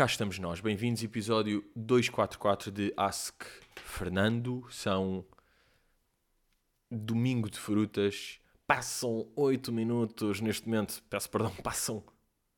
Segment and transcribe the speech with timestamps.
[0.00, 0.60] Cá estamos nós.
[0.60, 3.44] Bem-vindos, episódio 244 de Ask
[3.84, 4.66] Fernando.
[4.70, 5.26] São
[6.90, 8.40] domingo de frutas.
[8.66, 11.02] Passam 8 minutos neste momento.
[11.10, 12.02] Peço perdão, passam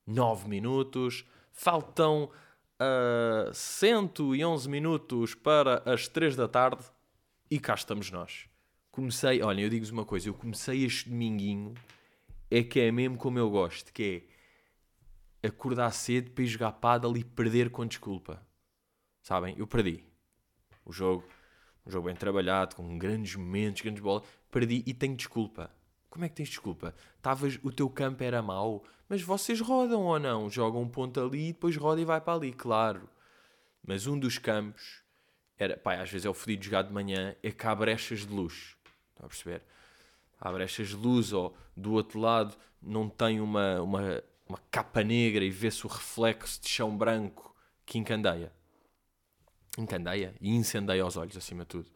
[0.07, 1.25] 9 minutos.
[1.51, 2.31] Faltam
[2.79, 6.85] uh, 111 minutos para as 3 da tarde.
[7.51, 8.47] E cá estamos nós.
[8.89, 10.29] Comecei, olhem, eu digo-vos uma coisa.
[10.29, 11.73] Eu comecei este dominguinho.
[12.49, 13.91] É que é mesmo como eu gosto.
[13.91, 14.32] Que é
[15.43, 18.41] acordar cedo para ir jogar paddle e perder com desculpa.
[19.21, 19.55] Sabem?
[19.57, 20.03] Eu perdi.
[20.85, 21.23] O jogo,
[21.85, 24.23] um jogo bem trabalhado, com grandes momentos, grandes bolas.
[24.49, 25.69] Perdi e tenho desculpa.
[26.09, 26.93] Como é que tens desculpa?
[27.21, 30.49] Tavas, o teu campo era mau, mas vocês rodam ou não?
[30.49, 33.09] Jogam um ponto ali e depois roda e vai para ali, claro.
[33.85, 35.03] Mas um dos campos
[35.57, 38.33] era, pá, às vezes é o fodido jogar de manhã, é que há brechas de
[38.33, 38.75] luz.
[39.11, 39.63] Está a perceber?
[40.39, 45.43] Há brechas de luz ou do outro lado não tem uma, uma uma capa negra
[45.43, 47.55] e vê-se o reflexo de chão branco
[47.85, 48.51] que encandeia.
[49.77, 51.91] Encandeia e incendeia os olhos, acima de tudo.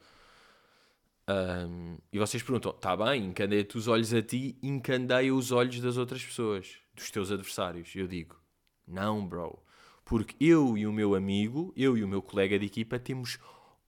[1.29, 5.97] Um, e vocês perguntam: está bem, encandeia-te os olhos a ti, encandeia os olhos das
[5.97, 7.93] outras pessoas, dos teus adversários.
[7.95, 8.39] Eu digo:
[8.87, 9.61] não, bro.
[10.05, 13.37] Porque eu e o meu amigo, eu e o meu colega de equipa, temos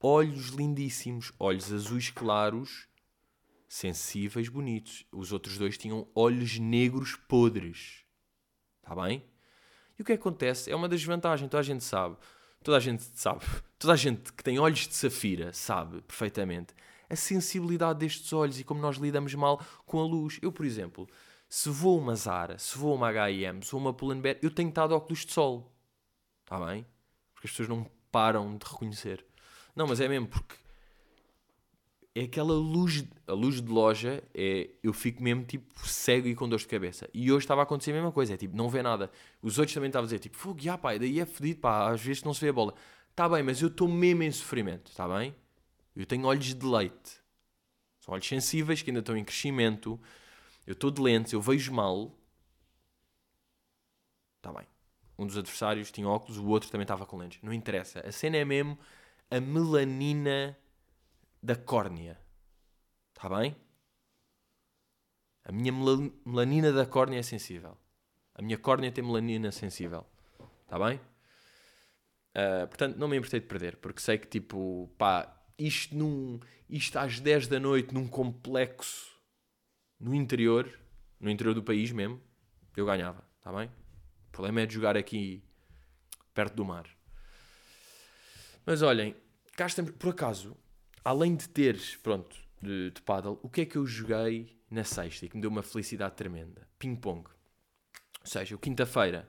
[0.02, 2.90] olhos lindíssimos, olhos azuis claros,
[3.70, 5.06] sensíveis, bonitos.
[5.14, 8.04] Os outros dois tinham olhos negros podres.
[8.90, 9.24] Está bem?
[10.00, 12.18] E o que acontece é uma das vantagens, toda a gente sabe.
[12.64, 13.46] Toda a gente sabe.
[13.78, 16.74] Toda a gente que tem olhos de safira sabe perfeitamente
[17.08, 20.40] a sensibilidade destes olhos e como nós lidamos mal com a luz.
[20.42, 21.08] Eu, por exemplo,
[21.48, 24.96] se vou uma Zara, se vou uma H&M, se vou uma Pull&Bear, eu tenho estado
[24.96, 25.72] óculos de sol.
[26.44, 26.86] Está bem?
[27.34, 29.24] Porque as pessoas não param de reconhecer.
[29.76, 30.56] Não, mas é mesmo porque
[32.16, 36.50] é aquela luz, a luz de loja, é, eu fico mesmo tipo cego e com
[36.50, 37.10] dor de cabeça.
[37.14, 39.12] E hoje estava a acontecer a mesma coisa, é tipo, não vê nada.
[39.42, 42.02] Os outros também estavam a dizer, tipo, fogo, já pá, daí é fedido, pá, às
[42.02, 42.74] vezes não se vê a bola.
[43.12, 45.36] Está bem, mas eu estou mesmo em sofrimento, está bem?
[45.96, 47.20] Eu tenho olhos de leite.
[48.00, 50.00] São olhos sensíveis que ainda estão em crescimento.
[50.66, 52.16] Eu estou de lentes, eu vejo mal.
[54.38, 54.66] Está bem.
[55.18, 57.40] Um dos adversários tinha óculos, o outro também estava com lentes.
[57.44, 58.00] Não interessa.
[58.08, 58.80] A cena é mesmo
[59.30, 60.58] a melanina
[61.42, 62.20] da córnea.
[63.16, 63.56] Está bem?
[65.44, 65.72] A minha
[66.26, 67.78] melanina da córnea é sensível.
[68.36, 70.06] A minha córnea tem melanina sensível.
[70.64, 71.00] Está bem?
[72.36, 76.40] Uh, portanto, não me importei de perder, porque sei que, tipo, pá, isto, num,
[76.70, 79.20] isto às 10 da noite, num complexo
[80.00, 80.80] no interior,
[81.20, 82.22] no interior do país mesmo,
[82.78, 83.24] eu ganhava.
[83.38, 83.68] Está bem?
[84.28, 85.44] O problema é de jogar aqui
[86.34, 86.86] perto do mar.
[88.66, 89.16] Mas olhem,
[89.58, 90.56] cá estamos, por acaso,
[91.10, 95.26] além de teres, pronto, de, de paddle, o que é que eu joguei na sexta
[95.26, 96.68] e que me deu uma felicidade tremenda?
[96.78, 97.28] Ping-pong.
[98.22, 99.28] Ou seja, quinta-feira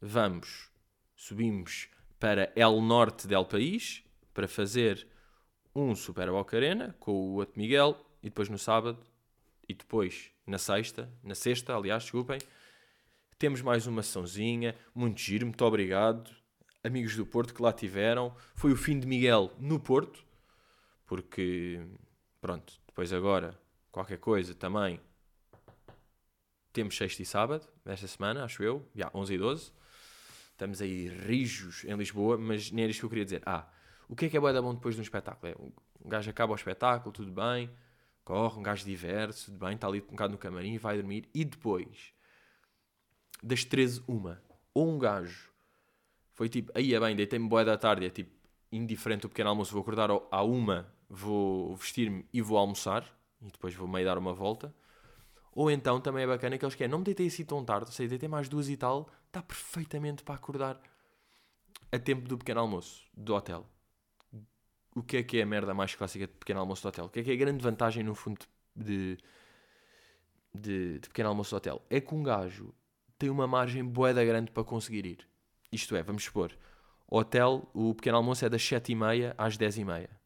[0.00, 0.68] vamos,
[1.14, 1.88] subimos
[2.18, 4.02] para El Norte del País
[4.34, 5.06] para fazer
[5.72, 8.98] um Super Boca Arena com o outro Miguel e depois no sábado
[9.68, 12.40] e depois na sexta, na sexta, aliás, desculpem,
[13.38, 16.32] temos mais uma sessãozinha, muito giro, muito obrigado.
[16.82, 18.34] Amigos do Porto que lá tiveram.
[18.56, 20.31] Foi o fim de Miguel no Porto
[21.12, 21.78] porque,
[22.40, 24.98] pronto, depois agora, qualquer coisa também.
[26.72, 29.72] Temos sexta e sábado, esta semana, acho eu, já, 11 e 12.
[30.52, 33.42] Estamos aí rijos em Lisboa, mas nem era isto que eu queria dizer.
[33.44, 33.68] Ah,
[34.08, 35.52] o que é que é da bom depois de um espetáculo?
[35.52, 35.54] É,
[36.02, 37.68] um gajo acaba o espetáculo, tudo bem,
[38.24, 41.44] corre, um gajo diverso, tudo bem, está ali um bocado no camarim, vai dormir, e
[41.44, 42.14] depois,
[43.42, 44.42] das 13, uma,
[44.72, 45.52] ou um gajo
[46.30, 48.32] foi tipo, aí é bem, deitei-me boa da tarde, é tipo,
[48.72, 53.04] indiferente o pequeno almoço, vou acordar à uma vou vestir-me e vou almoçar
[53.42, 54.74] e depois vou meio dar uma volta.
[55.52, 58.08] Ou então também é bacana que eles querem, não me deitei assim tão tarde, seja,
[58.08, 60.80] deitei mais duas e tal, está perfeitamente para acordar
[61.92, 63.66] a tempo do pequeno almoço do hotel.
[64.94, 67.04] O que é que é a merda mais clássica de pequeno almoço do hotel?
[67.04, 69.18] O que é que é a grande vantagem, no fundo, de,
[70.54, 71.82] de, de pequeno almoço do hotel?
[71.90, 72.74] É que um gajo
[73.18, 75.28] tem uma margem boeda grande para conseguir ir.
[75.70, 76.56] Isto é, vamos supor,
[77.06, 80.21] hotel, o pequeno almoço é das 7h30 às 10h30.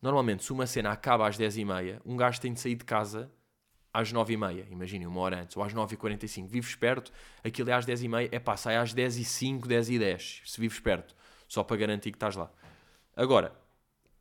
[0.00, 3.30] Normalmente, se uma cena acaba às 10h30, um gajo tem de sair de casa
[3.92, 6.46] às 9h30, imaginem, uma hora antes, ou às 9h45.
[6.46, 7.12] Vives perto,
[7.42, 11.16] aquilo é às 10h30, é pá, sai às 10h05, 10h10, se vives perto,
[11.48, 12.50] só para garantir que estás lá.
[13.16, 13.52] Agora,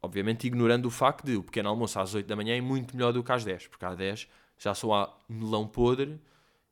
[0.01, 3.13] obviamente ignorando o facto de o pequeno almoço às 8 da manhã é muito melhor
[3.13, 4.27] do que às 10, porque às 10
[4.57, 6.19] já só há melão podre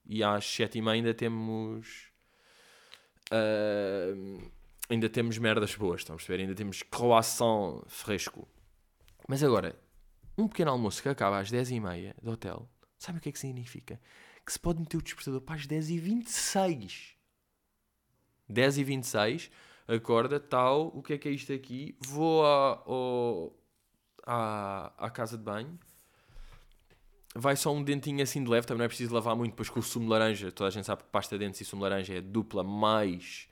[0.06, 2.08] e às 7h30 ainda temos.
[3.32, 4.52] Uh,
[4.90, 6.42] ainda temos merdas boas, estão a perceber?
[6.44, 8.48] Ainda temos croissant fresco.
[9.28, 9.80] Mas agora,
[10.38, 14.00] um pequeno almoço que acaba às 10h30 do hotel, sabe o que é que significa?
[14.46, 17.16] Que se pode meter o despertador para as 10h26.
[18.48, 19.52] 10 e 26
[19.88, 21.98] acorda, tal, o que é que é isto aqui?
[22.06, 23.56] Vou à, ao,
[24.26, 25.80] à, à casa de banho,
[27.36, 29.80] vai só um dentinho assim de leve, também não é preciso lavar muito, depois com
[29.80, 31.90] o sumo de laranja, toda a gente sabe que pasta de dentes e sumo de
[31.90, 33.48] laranja é a dupla mais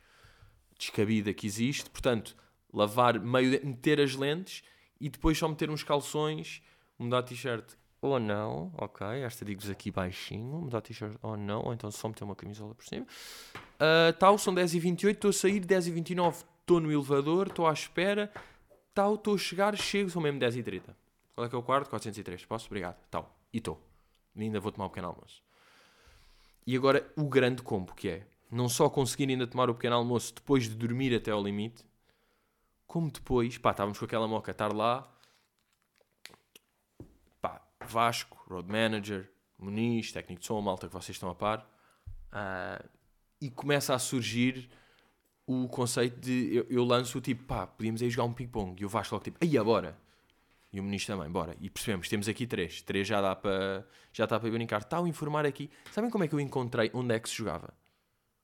[0.77, 2.35] descabida que existe, portanto,
[2.71, 4.63] lavar meio, meter as lentes
[5.03, 6.63] e depois só meter uns calções,
[6.97, 11.61] mudar a t-shirt ou não, ok, esta digo-vos aqui baixinho, mudar a t-shirt ou não,
[11.61, 13.05] ou então só meter uma camisola por cima.
[13.53, 18.31] Uh, tal, são 10h28, estou a sair, 10h29 estou no elevador, estou à espera,
[18.93, 20.83] tal, estou a chegar, chego, são mesmo 10h30.
[21.35, 21.89] Qual é que é o quarto?
[21.89, 22.67] 403, posso?
[22.67, 23.77] Obrigado, tal, e estou.
[24.37, 25.43] Ainda vou tomar um pequeno almoço.
[26.65, 30.33] E agora o grande combo que é, não só conseguir ainda tomar o pequeno almoço
[30.33, 31.83] depois de dormir até ao limite,
[32.87, 35.11] como depois, pá, estávamos com aquela moca, estar lá,
[37.41, 41.67] pá, Vasco, Road Manager, Muniz, técnico de som, malta que vocês estão a par,
[42.31, 42.89] uh,
[43.41, 44.69] e começa a surgir
[45.45, 48.85] o conceito de, eu, eu lanço o tipo, pá, podíamos ir jogar um ping-pong, e
[48.85, 49.97] o Vasco logo tipo, aí agora,
[50.71, 54.23] e o Muniz também, bora, e percebemos, temos aqui três, três já dá para, já
[54.23, 57.19] está para brincar, está a informar aqui, sabem como é que eu encontrei onde é
[57.19, 57.73] que se jogava?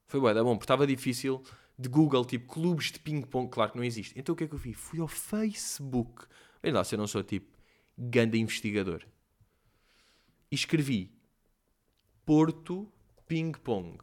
[0.08, 1.44] Foi bué, bom, porque estava difícil
[1.80, 4.14] de Google, tipo, clubes de ping-pong, claro que não existe.
[4.20, 4.76] Então o que é que eu fiz?
[4.76, 6.26] Fui ao Facebook.
[6.62, 7.58] Veja lá se eu não sou, tipo,
[7.98, 9.06] ganda investigador.
[10.52, 11.18] E escrevi
[12.26, 12.92] Porto
[13.26, 13.98] Ping-Pong.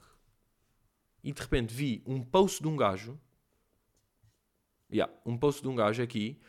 [1.22, 3.20] E de repente vi um post de um gajo.
[4.90, 6.40] Yeah, um post de um gajo aqui.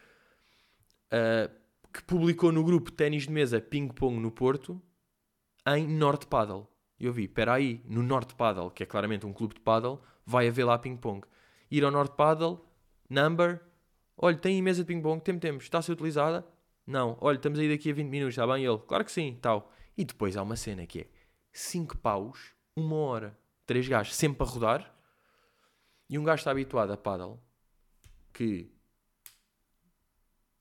[1.08, 1.54] Uh,
[1.92, 4.82] que publicou no grupo Ténis de Mesa Ping-Pong no Porto.
[5.68, 6.70] Em Norte Paddle.
[6.98, 10.02] E eu vi, espera aí, no Norte Paddle, que é claramente um clube de paddle,
[10.28, 11.26] vai haver lá ping-pong.
[11.72, 12.60] Ir ao Norte Paddle,
[13.10, 13.62] number,
[14.18, 16.46] olha, tem mesa de ping-pong, temos, temos, está a ser utilizada?
[16.86, 18.78] Não, olha, estamos aí daqui a 20 minutos, está bem ele?
[18.80, 19.72] Claro que sim, tal.
[19.98, 21.08] E depois há uma cena que é
[21.54, 24.94] 5 paus, uma hora, três gajos, sempre a rodar,
[26.10, 27.42] e um gajo está habituado a paddle,
[28.34, 28.70] que,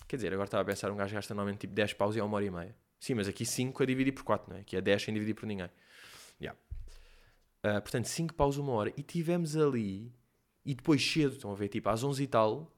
[0.07, 2.25] quer dizer, agora estava a pensar, um gajo gasta normalmente tipo 10 paus e é
[2.25, 2.77] uma hora e meia.
[3.01, 4.61] Sim, mas aqui 5 a dividir por 4, não é?
[4.61, 5.71] Aqui é 10 sem dividir por ninguém.
[6.41, 6.59] Yeah.
[7.67, 8.93] Uh, portanto, 5 paus uma hora.
[8.97, 10.15] E tivemos ali,
[10.65, 12.73] e depois cedo, estão a ver, tipo às 11 e tal,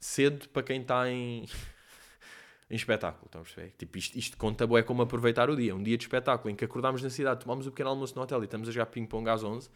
[0.00, 1.44] cedo para quem está em,
[2.70, 3.74] em espetáculo, estão a perceber?
[3.76, 5.74] Tipo, isto, isto conta é como aproveitar o dia.
[5.76, 8.22] Um dia de espetáculo em que acordámos na cidade, tomamos o um pequeno almoço no
[8.22, 9.68] hotel e estamos a jogar ping-pong às 11,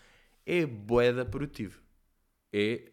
[0.47, 1.83] é boeda produtivo.
[2.51, 2.91] É,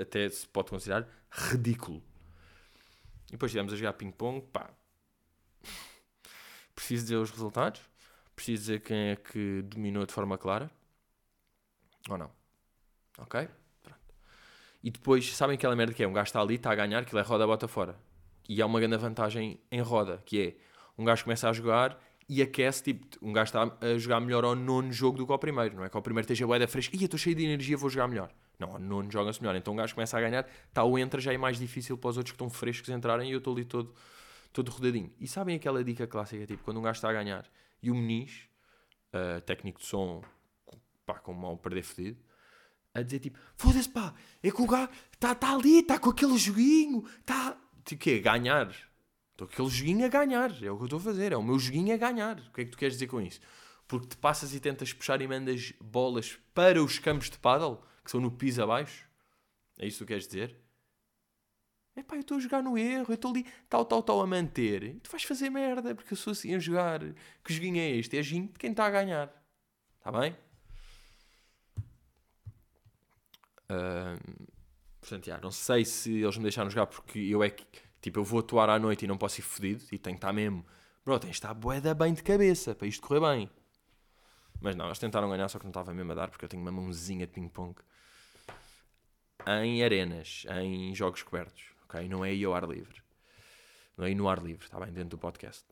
[0.00, 2.02] até se pode considerar, ridículo.
[3.28, 4.70] E depois estivemos a jogar ping-pong, pá.
[6.74, 7.82] Preciso dizer os resultados?
[8.40, 10.70] Preciso dizer quem é que dominou de forma clara?
[12.08, 12.30] Ou não?
[13.18, 13.46] Ok?
[13.82, 14.00] Pronto.
[14.82, 16.08] E depois, sabem aquela merda que é?
[16.08, 18.00] Um gajo está ali, está a ganhar, que é roda, bota fora.
[18.48, 20.56] E há uma grande vantagem em roda, que é
[20.96, 24.54] um gajo começa a jogar e aquece, tipo, um gajo está a jogar melhor ao
[24.54, 25.76] nono jogo do que ao primeiro.
[25.76, 28.08] Não é que ao primeiro esteja boeda fresca, e estou cheio de energia, vou jogar
[28.08, 28.32] melhor.
[28.58, 29.54] Não, ao nono joga-se melhor.
[29.54, 32.32] Então um gajo começa a ganhar, tal entra, já é mais difícil para os outros
[32.32, 33.94] que estão frescos entrarem e eu estou ali todo,
[34.50, 35.12] todo rodadinho.
[35.20, 37.44] E sabem aquela dica clássica, tipo, quando um gajo está a ganhar
[37.82, 38.48] e o Muniz,
[39.14, 40.22] uh, técnico de som,
[41.04, 42.22] pá, com mão perder fedido,
[42.94, 46.36] a dizer tipo: Foda-se, pá, é que o gajo está tá ali, está com aquele
[46.36, 47.56] joguinho, está.
[47.84, 48.18] Tipo, quê?
[48.20, 48.68] Ganhar.
[49.32, 50.50] Estou com aquele joguinho a ganhar.
[50.62, 51.32] É o que eu estou a fazer.
[51.32, 52.38] É o meu joguinho a ganhar.
[52.38, 53.40] O que é que tu queres dizer com isso?
[53.88, 58.10] Porque te passas e tentas puxar e mandas bolas para os campos de paddle, que
[58.10, 59.08] são no piso abaixo.
[59.78, 60.56] É isso que tu queres dizer?
[61.96, 64.26] É pá, eu estou a jogar no erro, eu estou ali tal, tal, tal a
[64.26, 64.82] manter.
[64.82, 67.00] E tu vais fazer merda, porque eu sou assim a jogar.
[67.44, 68.16] Que joguinho é este?
[68.16, 69.30] É joguinho de quem está a ganhar.
[69.98, 70.36] Está bem?
[73.70, 74.48] Uh,
[75.00, 77.64] portanto, já, não sei se eles me deixaram jogar porque eu é que,
[78.00, 80.32] tipo, eu vou atuar à noite e não posso ir fodido e tenho que estar
[80.32, 80.64] mesmo.
[81.04, 83.50] Bro, tens de estar boeda bem de cabeça para isto correr bem.
[84.60, 86.62] Mas não, eles tentaram ganhar, só que não estava mesmo a dar porque eu tenho
[86.62, 87.74] uma mãozinha de ping-pong.
[89.46, 92.08] Em arenas, em jogos cobertos ok?
[92.08, 93.02] Não é aí ao ar livre.
[93.96, 94.92] Não é aí no ar livre, está bem?
[94.92, 95.64] Dentro do podcast.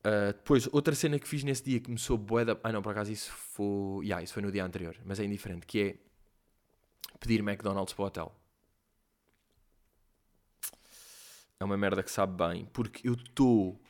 [0.00, 2.58] Uh, depois, outra cena que fiz nesse dia que me soube bué da...
[2.62, 4.04] Ah não, por acaso isso foi...
[4.04, 5.96] Yeah, isso foi no dia anterior, mas é indiferente, que é
[7.18, 8.36] pedir McDonald's para o hotel.
[11.58, 13.80] É uma merda que sabe bem, porque eu estou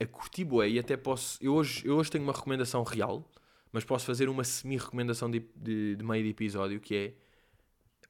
[0.00, 1.38] a curtir bué e até posso...
[1.42, 3.30] Eu hoje, eu hoje tenho uma recomendação real,
[3.70, 7.14] mas posso fazer uma semi-recomendação de, de, de meio de episódio, que é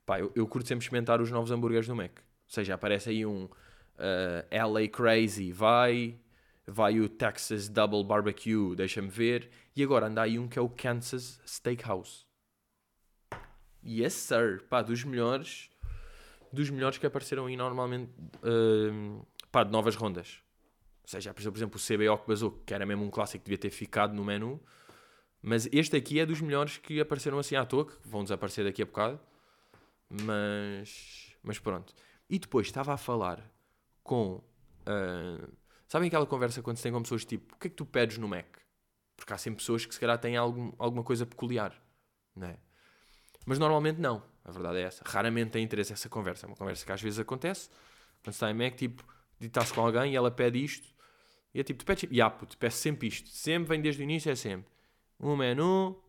[0.05, 2.19] Pá, eu, eu curto sempre experimentar os novos hambúrgueres do Mac.
[2.19, 3.51] Ou seja, aparece aí um uh,
[4.51, 6.19] eh, LA Crazy, vai,
[6.67, 9.51] vai o Texas Double Barbecue, deixa-me ver.
[9.75, 12.27] E agora anda aí um que é o Kansas Steakhouse.
[13.85, 14.63] Yes, sir.
[14.69, 15.71] Pá, dos melhores,
[16.53, 18.11] dos melhores que apareceram aí normalmente,
[18.45, 20.43] uh, pá, de novas rondas.
[21.03, 23.59] Ou seja, por exemplo, o CBO que basou, que era mesmo um clássico que devia
[23.59, 24.61] ter ficado no menu.
[25.41, 28.83] Mas este aqui é dos melhores que apareceram assim à toa, que vão desaparecer daqui
[28.83, 29.19] a bocado.
[30.21, 31.95] Mas, mas pronto.
[32.29, 33.43] E depois estava a falar
[34.03, 34.43] com.
[34.83, 35.53] Uh,
[35.89, 38.19] sabem aquela conversa quando se tem com pessoas tipo: o que é que tu pedes
[38.19, 38.47] no Mac?
[39.17, 41.81] Porque há sempre pessoas que se calhar têm algum, alguma coisa peculiar,
[42.35, 42.59] não é?
[43.47, 44.23] Mas normalmente não.
[44.45, 45.03] A verdade é essa.
[45.07, 46.47] Raramente tem interesse essa conversa.
[46.47, 47.71] É uma conversa que às vezes acontece
[48.23, 49.05] quando está em Mac, tipo,
[49.41, 50.89] estás com alguém e ela pede isto.
[51.55, 53.29] E é tipo, tu pedes, yeah, puto, peço sempre isto.
[53.29, 54.71] Sempre vem desde o início, é sempre
[55.21, 56.03] um menu,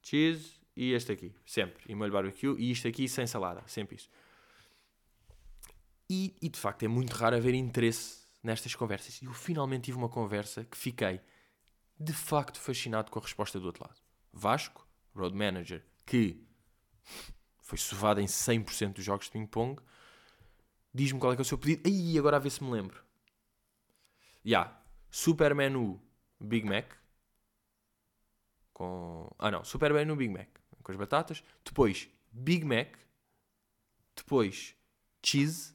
[0.00, 1.34] cheese e este aqui.
[1.44, 1.82] Sempre.
[1.88, 3.62] E molho barbecue e isto aqui sem salada.
[3.66, 4.10] Sempre isso.
[6.08, 9.20] E, e de facto é muito raro haver interesse nestas conversas.
[9.22, 11.20] E eu finalmente tive uma conversa que fiquei
[11.98, 14.00] de facto fascinado com a resposta do outro lado.
[14.32, 16.44] Vasco, road manager, que
[17.60, 19.80] foi sovado em 100% dos jogos de ping-pong,
[20.94, 21.88] diz-me qual é que é o seu pedido.
[21.88, 23.02] Aí, agora a ver se me lembro.
[24.44, 24.60] Já.
[24.60, 24.82] Yeah.
[25.10, 26.00] Super menu
[26.38, 26.92] Big Mac.
[28.72, 29.34] Com...
[29.38, 30.48] Ah não, super menu Big Mac.
[30.86, 31.42] Com as batatas.
[31.64, 32.96] Depois, Big Mac.
[34.14, 34.76] Depois,
[35.20, 35.74] cheese,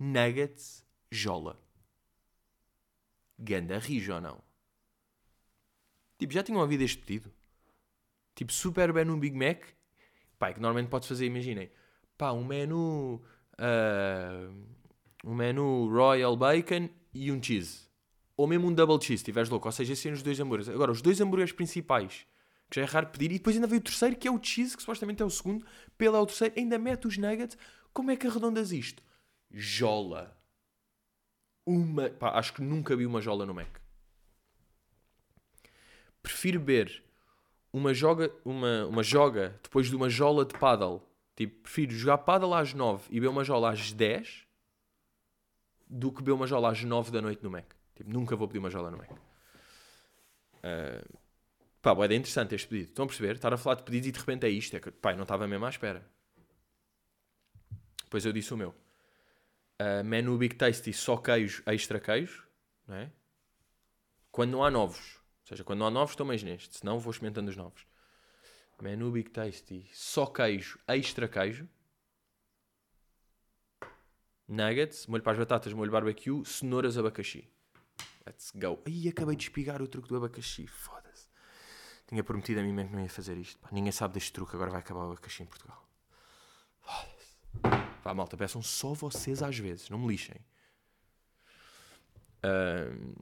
[0.00, 1.60] nuggets, jola.
[3.38, 4.42] Ganda rijo ou não?
[6.18, 7.30] Tipo, já tinham ouvido este pedido?
[8.34, 9.62] Tipo, super menu Big Mac.
[10.38, 11.70] Pá, é que normalmente podes fazer, imaginem.
[12.16, 13.22] Pá, um menu...
[13.58, 14.64] Uh,
[15.22, 17.90] um menu Royal Bacon e um cheese.
[18.34, 19.68] Ou mesmo um double cheese, se estiveres louco.
[19.68, 20.70] Ou seja, são os dois hambúrgueres.
[20.70, 22.26] Agora, os dois hambúrgueres principais,
[22.68, 24.76] que já é raro pedir, e depois ainda veio o terceiro, que é o cheese,
[24.76, 25.64] que supostamente é o segundo.
[25.96, 27.56] Pelo é o terceiro, ainda mete os nuggets.
[27.92, 29.02] Como é que arredondas isto?
[29.50, 30.36] Jola.
[31.64, 32.10] Uma.
[32.10, 33.78] Pá, acho que nunca vi uma jola no Mac.
[36.22, 37.04] Prefiro beber
[37.72, 41.02] uma joga, uma, uma joga depois de uma jola de paddle.
[41.36, 44.46] Tipo, prefiro jogar paddle às 9 e beber uma jola às 10
[45.88, 47.72] do que beber uma jola às 9 da noite no Mac.
[47.94, 49.10] Tipo, nunca vou pedir uma jola no Mac.
[49.10, 51.18] Uh,
[51.94, 52.88] pá, é interessante este pedido.
[52.88, 53.36] Estão a perceber?
[53.36, 54.74] Estar a falar de pedidos e de repente é isto.
[54.74, 56.04] É que, pá, não estava mesmo à espera.
[58.02, 58.74] Depois eu disse o meu.
[59.80, 62.46] Uh, menu Big Tasty, só queijo, extra queijo.
[62.88, 63.12] Não é?
[64.32, 65.16] Quando não há novos.
[65.42, 66.78] Ou seja, quando não há novos, estou mais neste.
[66.78, 67.86] Senão vou experimentando os novos.
[68.82, 71.68] Menu Big Tasty, só queijo, extra queijo.
[74.48, 77.48] Nuggets, molho para as batatas, molho barbecue, cenouras, abacaxi.
[78.26, 78.82] Let's go.
[78.86, 80.66] Aí acabei de espigar o truque do abacaxi.
[80.66, 80.95] Foda-se.
[82.06, 83.58] Tinha prometido a mim mesmo que não ia fazer isto.
[83.58, 85.82] Pá, ninguém sabe deste truque, agora vai acabar o abacaxi em Portugal.
[88.02, 90.36] Pá, malta, peçam só vocês às vezes, não me lixem.
[92.44, 93.14] Um,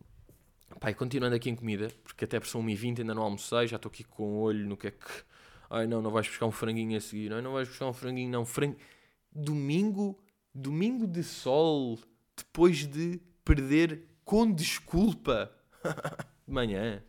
[0.78, 3.76] pá, e continuando aqui em comida, porque até por são 1h20 ainda não almocei, já
[3.76, 5.24] estou aqui com o olho no que é que.
[5.70, 7.32] Ai não, não vais buscar um franguinho a seguir.
[7.32, 8.44] Ai, não vais buscar um franguinho, não.
[8.44, 8.76] Frango...
[9.32, 10.22] Domingo,
[10.54, 11.98] domingo de sol,
[12.36, 15.50] depois de perder com desculpa
[16.46, 17.02] de manhã.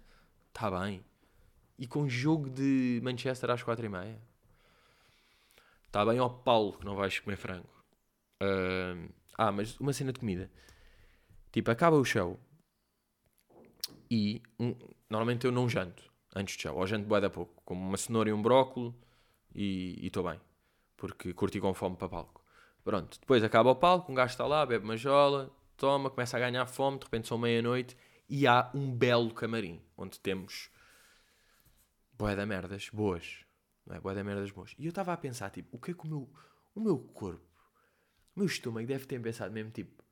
[0.47, 1.03] Está bem.
[1.77, 4.21] E com jogo de Manchester às quatro e meia.
[5.85, 7.69] Está bem ao Paulo que não vais comer frango.
[8.41, 10.49] Uh, ah, mas uma cena de comida.
[11.51, 12.39] Tipo, acaba o show
[14.09, 14.75] e um,
[15.09, 16.03] normalmente eu não janto
[16.35, 16.77] antes do show.
[16.77, 17.61] Ou janto bué da pouco.
[17.63, 18.95] Como uma cenoura e um brócolo
[19.53, 20.39] e estou bem.
[20.97, 22.43] Porque curti com fome para palco.
[22.83, 26.39] Pronto, depois acaba o palco, um gajo está lá, bebe uma jola, toma, começa a
[26.39, 27.97] ganhar fome, de repente são meia-noite
[28.29, 30.69] e há um belo camarim onde temos
[32.17, 33.45] boé da merdas boas.
[33.85, 33.99] Não é?
[33.99, 34.73] Boé da merdas boas.
[34.77, 36.33] E eu estava a pensar, tipo, o que é que o meu,
[36.73, 37.45] o meu corpo,
[38.35, 40.03] o meu estômago deve ter pensado mesmo, tipo,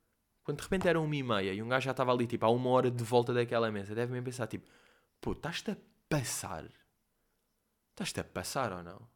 [0.44, 2.50] quando de repente era uma e meia e um gajo já estava ali, tipo, há
[2.50, 4.70] uma hora de volta daquela mesa, deve mesmo pensar, tipo,
[5.20, 5.78] pô, estás-te a
[6.10, 6.70] passar?
[7.92, 9.08] Estás-te a passar ou não?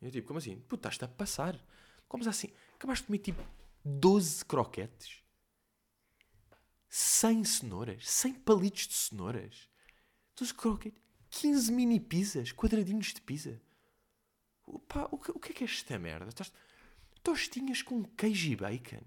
[0.00, 0.60] E eu, tipo, como assim?
[0.60, 1.58] Pô, estás-te a passar?
[2.06, 2.52] Como assim?
[2.74, 3.42] Acabaste de comer, tipo,
[3.84, 5.22] 12 croquetes?
[6.88, 9.68] 100 cenouras, 100 palitos de cenouras,
[10.36, 11.02] 12 croquetes,
[11.40, 13.60] 15 mini pizzas, quadradinhos de pizza.
[14.66, 16.30] Opa, o, que, o que é que é esta merda?
[17.22, 19.02] Tostinhas com queijo e bacon.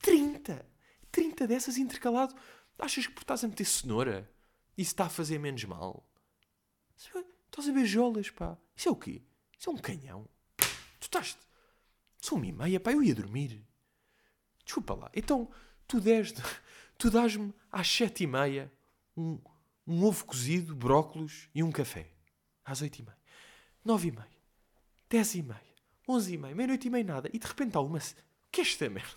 [0.00, 0.66] 30!
[1.10, 2.34] 30 dessas intercalado.
[2.78, 4.30] Achas que por estás a meter cenoura,
[4.76, 6.06] isso está a fazer menos mal?
[6.94, 8.58] Estás a ver jolas, pá.
[8.76, 9.22] Isso é o quê?
[9.58, 10.28] Isso é um canhão.
[10.58, 11.38] Tu estás...
[12.20, 13.66] São uma e meia, pá, eu ia dormir.
[14.62, 15.10] Desculpa lá.
[15.14, 15.50] Então,
[15.88, 16.42] tu deste,
[16.98, 18.70] tu dás-me às sete e meia
[19.16, 19.40] um,
[19.86, 22.08] um ovo cozido, brócolos e um café.
[22.64, 23.18] Às oito e meia.
[23.84, 24.28] Nove e meia.
[25.08, 25.62] Dez e meia.
[26.08, 26.54] Onze e meia.
[26.54, 27.30] Meia-noite e meia nada.
[27.32, 27.98] E de repente há uma...
[27.98, 28.02] O
[28.50, 29.14] que é esta merda?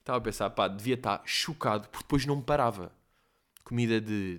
[0.00, 2.92] Estava a pensar, pá, devia estar chocado porque depois não me parava.
[3.62, 4.38] Comida de,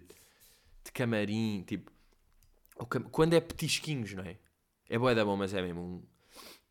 [0.83, 1.91] de camarim, tipo...
[3.11, 4.37] Quando é petisquinhos, não é?
[4.89, 5.81] É boa da bom, mas é mesmo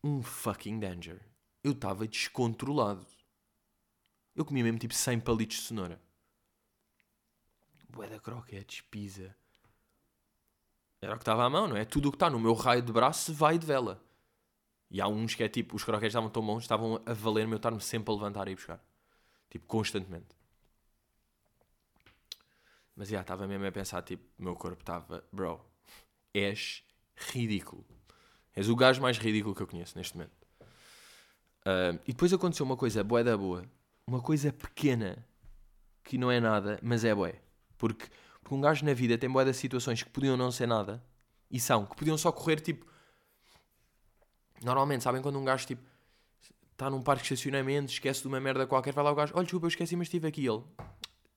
[0.03, 1.19] um, um fucking danger.
[1.63, 3.05] Eu estava descontrolado.
[4.35, 6.01] Eu comia mesmo tipo 100 palitos de cenoura.
[7.93, 9.35] Bué da croquetes, pizza.
[10.99, 11.85] Era o que estava à mão, não é?
[11.85, 14.01] Tudo o que está no meu raio de braço vai de vela.
[14.89, 17.57] E há uns que é tipo, os croquetes estavam tão bons, estavam a valer-me eu
[17.57, 18.83] estar-me sempre a levantar e ir buscar.
[19.49, 20.35] Tipo, constantemente.
[22.95, 25.63] Mas já, estava mesmo a pensar, tipo, meu corpo estava, bro,
[26.33, 26.83] és
[27.15, 27.85] ridículo.
[28.55, 30.33] És o gajo mais ridículo que eu conheço neste momento.
[31.61, 33.65] Uh, e depois aconteceu uma coisa boa da boa.
[34.07, 35.25] Uma coisa pequena,
[36.03, 37.41] que não é nada, mas é bué.
[37.77, 38.05] Porque,
[38.41, 41.03] porque um gajo na vida tem boa das situações que podiam não ser nada,
[41.49, 42.85] e são, que podiam só correr, tipo...
[44.63, 45.83] Normalmente, sabem quando um gajo, tipo,
[46.71, 49.43] está num parque de estacionamento, esquece de uma merda qualquer, vai lá o gajo, olha,
[49.43, 50.45] desculpa, eu esqueci, mas estive aqui.
[50.45, 50.63] Ele,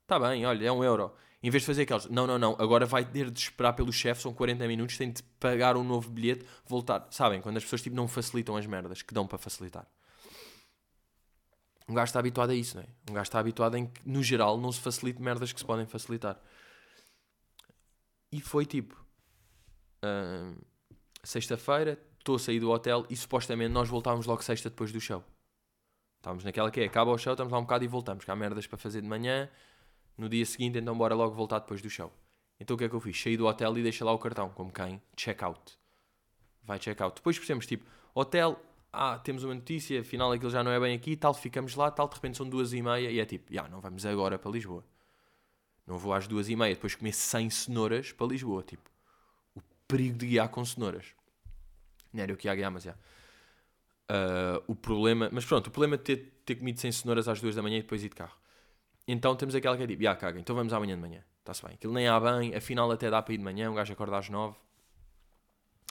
[0.02, 1.12] está bem, olha, é um euro.
[1.42, 4.22] Em vez de fazer aqueles, não, não, não, agora vai ter de esperar pelo chefe,
[4.22, 7.06] são 40 minutos, tem de pagar um novo bilhete, voltar.
[7.10, 9.86] Sabem, quando as pessoas tipo, não facilitam as merdas que dão para facilitar.
[11.88, 12.86] Um gajo está habituado a isso, não é?
[13.10, 15.86] Um gajo está habituado em que, no geral, não se facilite merdas que se podem
[15.86, 16.40] facilitar.
[18.32, 18.94] E foi tipo,
[20.04, 20.60] uh,
[21.22, 25.22] sexta-feira, estou a sair do hotel e supostamente nós voltávamos logo sexta depois do show.
[26.18, 28.36] Estávamos naquela que é, acaba o show, estamos lá um bocado e voltamos, que há
[28.36, 29.48] merdas para fazer de manhã,
[30.18, 32.12] no dia seguinte, então bora logo voltar depois do show.
[32.58, 33.20] Então o que é que eu fiz?
[33.20, 35.00] Saí do hotel e deixei lá o cartão, como quem?
[35.14, 35.78] Check out.
[36.64, 37.14] Vai check out.
[37.14, 38.60] Depois percebemos, tipo, hotel,
[38.96, 42.08] ah, temos uma notícia, afinal aquilo já não é bem aqui, tal, ficamos lá, tal,
[42.08, 44.82] de repente são duas e meia e é tipo, já, não vamos agora para Lisboa.
[45.86, 48.90] Não vou às duas e meia, depois comer 100 cenouras para Lisboa, tipo,
[49.54, 51.06] o perigo de guiar com cenouras.
[52.12, 52.92] Não era eu que ia guiar, mas já.
[52.92, 57.54] Uh, o problema, mas pronto, o problema de ter, ter comido 100 cenouras às duas
[57.54, 58.36] da manhã e depois ir de carro.
[59.06, 61.22] Então temos aquela que é tipo, já caga, então vamos amanhã de manhã.
[61.40, 61.74] Está-se bem.
[61.74, 64.28] Aquilo nem há bem, afinal até dá para ir de manhã, um gajo acorda às
[64.28, 64.56] nove.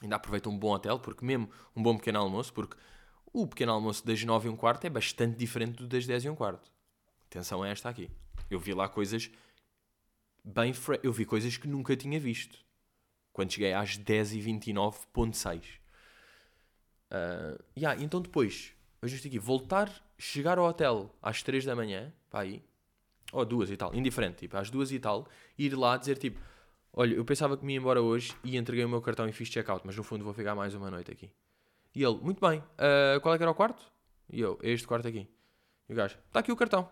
[0.02, 2.76] Ainda aproveita um bom hotel, porque mesmo um bom pequeno almoço, porque
[3.36, 6.30] o pequeno almoço das nove e um quarto é bastante diferente do das dez e
[6.30, 6.72] um quarto.
[7.30, 8.10] Atenção a esta aqui.
[8.50, 9.30] Eu vi lá coisas
[10.42, 10.72] bem...
[10.72, 11.02] Fre...
[11.04, 12.58] Eu vi coisas que nunca tinha visto.
[13.34, 15.64] Quando cheguei às 10h29.6.
[17.12, 22.40] Uh, yeah, então depois, isto aqui, voltar, chegar ao hotel às 3 da manhã, para
[22.40, 22.64] aí,
[23.34, 26.40] ou duas e tal, indiferente, tipo, às duas e tal, ir lá dizer tipo,
[26.94, 29.50] olha, eu pensava que me ia embora hoje e entreguei o meu cartão e fiz
[29.50, 31.30] check-out, mas no fundo vou ficar mais uma noite aqui.
[31.96, 33.82] E ele, muito bem, uh, qual é que era o quarto?
[34.30, 35.28] E eu, é este quarto aqui.
[35.88, 36.90] E o gajo, está aqui o cartão.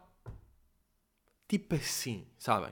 [1.47, 2.71] Tipo assim, sabem?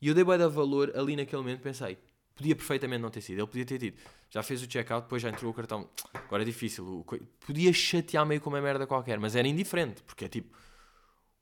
[0.00, 1.98] E eu dei bem de valor ali naquele momento, pensei,
[2.34, 3.98] podia perfeitamente não ter sido, ele podia ter tido,
[4.30, 7.06] já fez o check-out, depois já entregou o cartão, agora é difícil,
[7.46, 10.56] podia chatear meio com uma merda qualquer, mas era indiferente, porque é tipo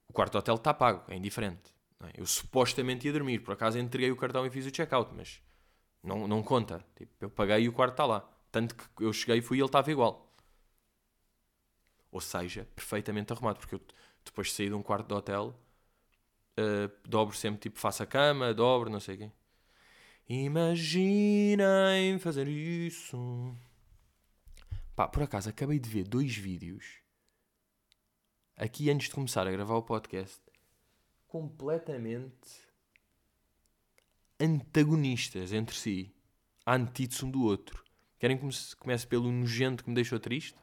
[0.09, 1.73] o quarto de hotel está pago, é indiferente.
[2.03, 2.21] É?
[2.21, 5.41] Eu supostamente ia dormir, por acaso entreguei o cartão e fiz o check-out, mas
[6.03, 6.85] não, não conta.
[6.97, 8.29] Tipo, eu paguei e o quarto está lá.
[8.51, 10.33] Tanto que eu cheguei e fui e ele estava igual.
[12.11, 13.81] Ou seja, perfeitamente arrumado, porque eu
[14.25, 15.55] depois de sair de um quarto de hotel,
[16.59, 19.31] uh, dobro sempre, tipo, faço a cama, dobro, não sei o quê.
[20.29, 23.55] Imaginem fazer isso.
[24.95, 27.01] Pá, por acaso, acabei de ver dois vídeos
[28.57, 30.41] aqui antes de começar a gravar o podcast,
[31.27, 32.69] completamente
[34.39, 36.15] antagonistas entre si,
[36.67, 37.83] antíteses um do outro.
[38.21, 40.55] Querem que comece pelo nojento que me deixou triste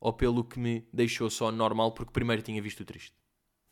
[0.00, 3.12] ou pelo que me deixou só normal porque primeiro tinha visto o triste?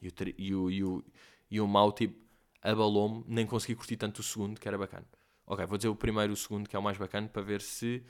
[0.02, 1.04] E o, e o, e o,
[1.52, 2.18] e o mau tipo
[2.60, 5.06] abalou-me, nem consegui curtir tanto o segundo, que era bacana.
[5.46, 7.60] Ok, vou dizer o primeiro e o segundo, que é o mais bacana, para ver
[7.60, 8.04] se.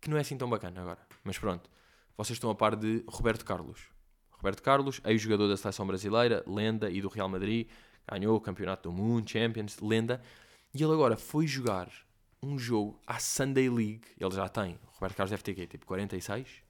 [0.00, 1.06] que não é assim tão bacana agora.
[1.22, 1.68] Mas pronto,
[2.16, 3.80] vocês estão a par de Roberto Carlos.
[4.30, 7.68] Roberto Carlos, ex-jogador da seleção brasileira, lenda e do Real Madrid,
[8.10, 10.22] ganhou o campeonato do mundo, Champions, lenda.
[10.74, 11.90] E ele agora foi jogar
[12.42, 14.02] um jogo à Sunday League.
[14.18, 14.74] Ele já tem.
[14.74, 15.66] O Roberto Carlos deve ter quê?
[15.66, 16.62] Tipo 46?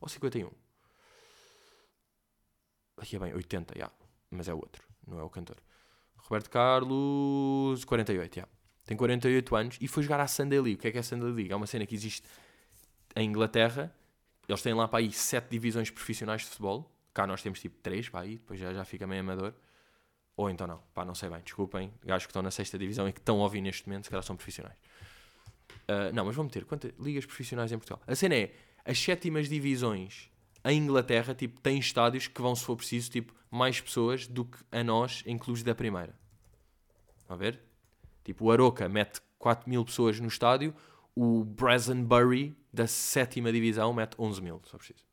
[0.00, 0.50] Ou 51?
[2.96, 3.78] Aqui é bem, 80, já.
[3.78, 3.94] Yeah.
[4.30, 5.56] Mas é outro, não é o cantor.
[6.16, 8.40] Roberto Carlos, 48, já.
[8.40, 8.52] Yeah.
[8.84, 10.76] Tem 48 anos e foi jogar à Sunday League.
[10.76, 11.52] O que é que é a Sunday League?
[11.52, 12.26] É uma cena que existe
[13.14, 13.94] em Inglaterra
[14.50, 16.90] eles têm lá para aí sete divisões profissionais de futebol.
[17.14, 19.54] Cá nós temos tipo três, para aí, depois já, já fica meio amador.
[20.40, 21.92] Ou então não, pá, não sei bem, desculpem.
[22.02, 24.22] Gajos que estão na sexta divisão e que estão a ouvir neste momento, se calhar
[24.22, 24.78] são profissionais.
[25.82, 28.02] Uh, não, mas vamos ter quantas ligas profissionais em Portugal?
[28.06, 30.30] A cena é, as sétimas divisões
[30.64, 34.56] em Inglaterra, tipo, têm estádios que vão, se for preciso, tipo, mais pessoas do que
[34.72, 36.18] a nós em clubes da primeira.
[37.18, 37.60] Estão a ver?
[38.24, 40.74] Tipo, o Aroca mete 4 mil pessoas no estádio,
[41.14, 45.09] o Brazenbury da sétima divisão mete 11 mil, só preciso.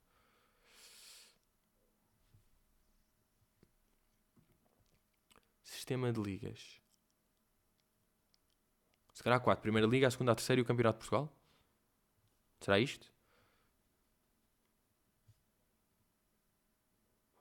[5.87, 6.81] Sistema de ligas.
[9.13, 9.61] Se calhar 4.
[9.61, 11.33] Primeira liga, a segunda, a terceira e o Campeonato de Portugal?
[12.59, 13.09] Será isto?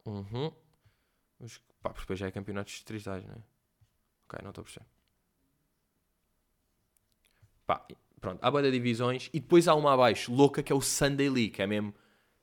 [0.05, 0.53] Uhum.
[1.41, 3.43] Mas, pá, porque depois já é campeonatos distritais, não é?
[4.27, 4.87] Ok, não estou a perceber.
[7.67, 7.85] Pá,
[8.21, 11.51] pronto, há de divisões e depois há uma abaixo, louca, que é o Sunday League,
[11.51, 11.93] que é mesmo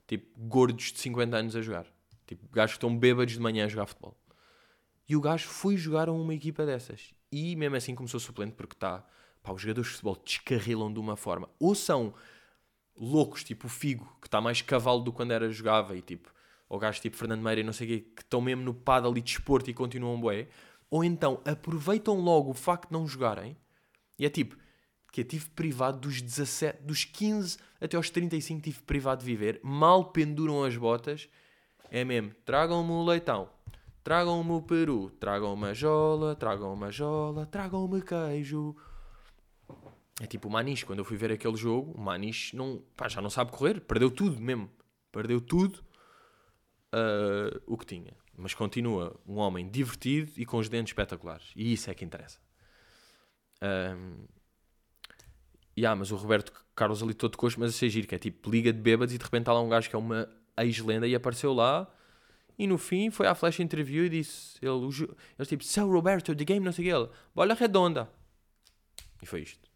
[0.05, 1.87] tipo gordos de 50 anos a jogar.
[2.27, 4.17] Tipo, gajos que estão bêbados de manhã a jogar futebol.
[5.07, 7.13] E o gajo foi jogar a uma equipa dessas.
[7.31, 9.05] E mesmo assim começou suplente porque está.
[9.41, 11.49] Pá, os jogadores de futebol descarrilam de uma forma.
[11.59, 12.13] Ou são
[12.95, 16.31] loucos, tipo o Figo, que está mais cavalo do que quando era jogava, e tipo,
[16.69, 19.17] ou gajos tipo Fernando Meira e não sei o quê, que estão mesmo no paddle
[19.17, 20.47] e desporto e continuam bué.
[20.89, 23.57] Ou então aproveitam logo o facto de não jogarem
[24.17, 24.55] e é tipo,
[25.11, 29.59] que eu tive privado dos 17, dos 15 até aos 35 tive privado de viver,
[29.63, 31.27] mal penduram as botas,
[31.91, 33.49] é mesmo, tragam-me o leitão,
[34.03, 38.75] tragam-me o peru, tragam-me a jola, tragam-me a jola, tragam-me queijo.
[40.21, 43.21] É tipo o Maniche, quando eu fui ver aquele jogo, o Maniche não, pá, já
[43.21, 44.69] não sabe correr, perdeu tudo mesmo,
[45.11, 45.79] perdeu tudo
[46.93, 48.13] uh, o que tinha.
[48.37, 51.51] Mas continua um homem divertido e com os dentes espetaculares.
[51.55, 52.39] E isso é que interessa.
[53.61, 54.25] Um,
[55.77, 58.73] yeah, mas o Roberto Carlos ali todo coxo, mas a ser que é tipo liga
[58.73, 61.53] de bêbados e de repente está lá um gajo que é uma ex-lenda e apareceu
[61.53, 61.87] lá
[62.57, 64.85] e no fim foi à flash interview e disse ele,
[65.37, 68.09] ele tipo, São Roberto, the game, não sei o que ele, bola redonda.
[69.21, 69.69] E foi isto.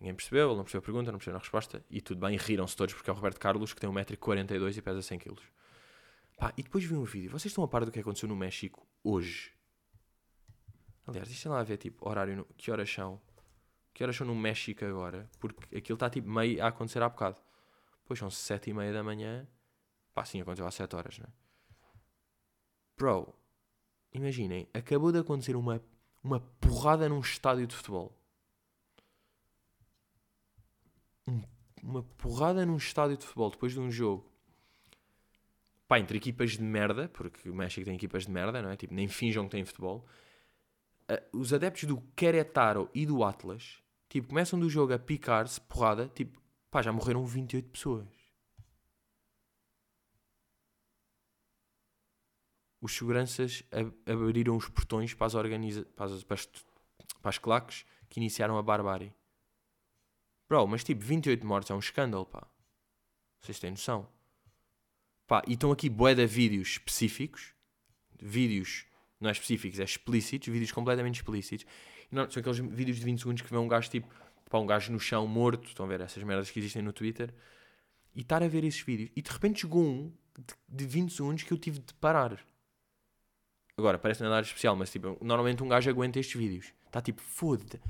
[0.00, 2.76] Ninguém percebeu, ele não percebeu a pergunta, não percebeu a resposta e tudo bem, riram-se
[2.76, 5.38] todos porque é o Roberto Carlos que tem 1,42m e pesa 100kg.
[6.36, 8.86] Pá, e depois vi um vídeo, vocês estão a par do que aconteceu no México
[9.02, 9.52] hoje?
[11.06, 12.44] Aliás, deixa lá ver, tipo, horário, no...
[12.56, 13.20] que horas são?
[13.92, 15.30] Que horas são no México agora?
[15.38, 17.40] Porque aquilo está, tipo, meio a acontecer há bocado.
[18.04, 19.46] Pois são sete e meia da manhã.
[20.12, 21.26] Pá, sim, aconteceu há sete horas, né?
[22.96, 23.34] Bro,
[24.12, 25.82] imaginem, acabou de acontecer uma,
[26.22, 28.16] uma porrada num estádio de futebol.
[31.26, 31.42] Um,
[31.82, 34.30] uma porrada num estádio de futebol depois de um jogo.
[35.86, 38.76] Pá, entre equipas de merda, porque o México tem equipas de merda, não é?
[38.76, 40.06] Tipo, nem finjam que têm futebol
[41.10, 46.08] uh, os adeptos do Querétaro e do Atlas, tipo, começam do jogo a picar-se, porrada,
[46.08, 48.08] tipo, pá, já morreram 28 pessoas.
[52.84, 53.62] Os seguranças
[54.04, 56.46] abriram os portões para as, organiza para as, para as,
[57.22, 59.10] para as claques que iniciaram a barbárie.
[60.46, 62.46] Bro, mas tipo, 28 mortes é um escândalo, pá.
[63.40, 64.06] Vocês têm noção?
[65.26, 67.54] Pá, e estão aqui bué de vídeos específicos,
[68.20, 68.84] vídeos
[69.18, 71.64] não é específicos, é explícitos, vídeos completamente explícitos.
[72.10, 74.06] Não, são aqueles vídeos de 20 segundos que vê um gajo tipo,
[74.50, 77.32] pá, um gajo no chão morto, estão a ver essas merdas que existem no Twitter,
[78.14, 79.10] e estar a ver esses vídeos.
[79.16, 82.44] E de repente chegou um de, de 20 segundos que eu tive de parar.
[83.76, 86.72] Agora, parece nada especial, mas tipo, normalmente um gajo aguenta estes vídeos.
[86.86, 87.80] Está tipo, foda-te.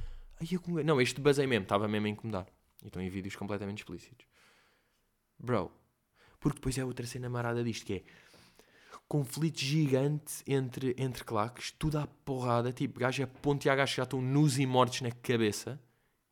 [0.85, 2.47] Não, este basei mesmo, estava mesmo a incomodar.
[2.83, 4.27] E estão em vídeos completamente explícitos.
[5.39, 5.71] Bro.
[6.41, 8.03] Porque depois é outra cena marada disto, que é
[9.09, 13.97] conflito gigante entre, entre claques, tudo à porrada, tipo, gajo é ponto e gajos que
[13.99, 15.81] já estão nus e mortos na cabeça.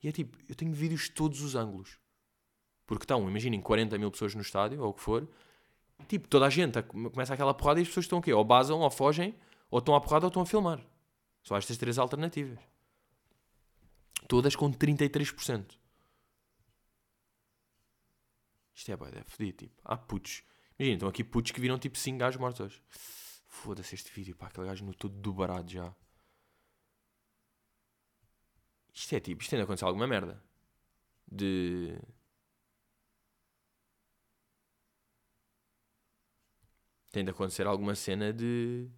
[0.02, 1.98] E é tipo, eu tenho vídeos de todos os ângulos.
[2.86, 5.28] Porque estão, imaginem, 40 mil pessoas no estádio, ou o que for.
[6.08, 8.32] Tipo, toda a gente começa aquela porrada e as pessoas estão o quê?
[8.32, 9.34] Ou basam, ou fogem,
[9.70, 10.84] ou estão à porrada, ou estão a filmar.
[11.42, 12.58] Só estas três alternativas.
[14.28, 15.76] Todas com 33%.
[18.74, 19.80] Isto é, boy, é fodido, tipo.
[19.84, 20.42] Há putos
[20.78, 22.82] Imagina, estão aqui putos que viram tipo 5 gajos mortos hoje.
[23.46, 25.94] Foda-se este vídeo, pá, aquele gajo no todo dobrado já.
[28.92, 30.42] Isto é tipo, isto ainda aconteceu alguma merda.
[31.30, 31.96] De.
[37.12, 38.88] Tem de acontecer alguma cena de.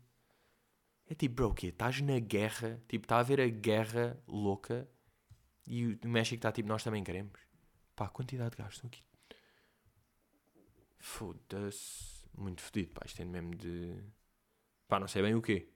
[1.07, 1.67] É tipo, bro, o quê?
[1.67, 4.89] Estás na guerra, tipo, está a haver a guerra louca
[5.67, 7.39] e o México está tipo, nós também queremos.
[7.95, 9.03] Pá, quantidade de gajos estão aqui
[10.99, 12.25] Foda-se.
[12.37, 13.03] Muito fodido, pá.
[13.05, 14.03] Isto é mesmo de.
[14.89, 15.69] Pá, não sei bem o quê.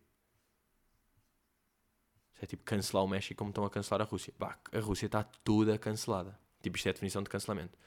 [2.33, 4.33] Isto é tipo cancelar o México como estão a cancelar a Rússia.
[4.38, 6.38] Pá, a Rússia está toda cancelada.
[6.62, 7.79] Tipo, isto é a definição de cancelamento.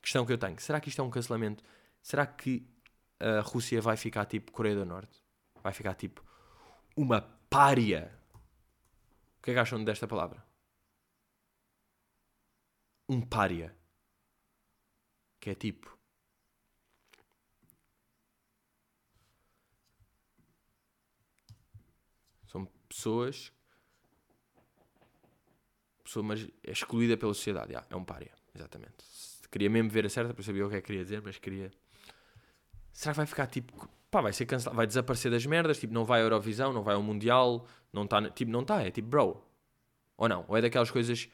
[0.00, 1.62] Questão que eu tenho: será que isto é um cancelamento?
[2.02, 2.66] Será que
[3.24, 5.22] a Rússia vai ficar tipo Coreia do Norte?
[5.62, 6.22] Vai ficar tipo
[6.96, 8.12] uma pária?
[9.38, 10.44] O que é que acham desta palavra?
[13.08, 13.74] Um pária.
[15.40, 15.94] Que é tipo
[22.94, 23.52] pessoas.
[26.04, 27.72] Pessoa, é excluída pela sociedade.
[27.72, 29.04] Yeah, é um pária, exatamente.
[29.50, 31.70] Queria mesmo ver a certa para saber o que é que queria dizer, mas queria.
[33.04, 33.90] Será que vai ficar tipo.
[34.10, 36.94] Pá, vai ser cancelado, vai desaparecer das merdas, tipo, não vai à Eurovisão, não vai
[36.94, 38.30] ao Mundial, não está.
[38.30, 39.44] Tipo, não está, é tipo, bro.
[40.16, 41.28] Ou não, ou é daquelas coisas.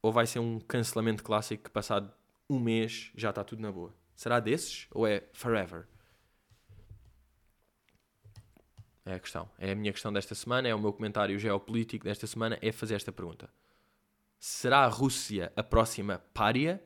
[0.00, 2.12] Ou vai ser um cancelamento clássico que passado
[2.48, 3.92] um mês já está tudo na boa.
[4.14, 4.86] Será desses?
[4.92, 5.88] Ou é forever?
[9.04, 9.50] É a questão.
[9.58, 12.94] É a minha questão desta semana, é o meu comentário geopolítico desta semana, é fazer
[12.94, 13.50] esta pergunta.
[14.38, 16.80] Será a Rússia a próxima pária?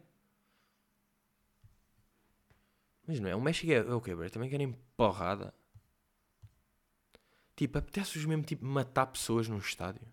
[3.07, 3.37] Mas não é?
[3.37, 4.29] O México é, é o quê, bro?
[4.31, 5.55] Também querem porrada.
[7.57, 10.07] Tipo, apetece-vos mesmo tipo, matar pessoas num estádio?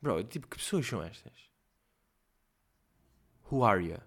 [0.00, 1.50] Bro, tipo, que pessoas são estas?
[3.50, 4.00] Who are you?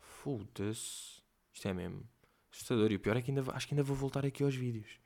[0.00, 1.22] Foda-se.
[1.52, 2.08] Isto é mesmo
[2.52, 2.90] assustador.
[2.90, 4.98] E o pior é que ainda, acho que ainda vou voltar aqui aos vídeos.